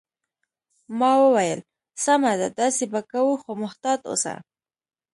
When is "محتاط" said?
3.63-4.01